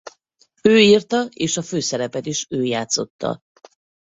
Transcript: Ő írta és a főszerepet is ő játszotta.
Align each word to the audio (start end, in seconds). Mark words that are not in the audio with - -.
Ő 0.63 0.79
írta 0.79 1.27
és 1.33 1.57
a 1.57 1.61
főszerepet 1.61 2.25
is 2.25 2.45
ő 2.49 2.63
játszotta. 2.63 3.41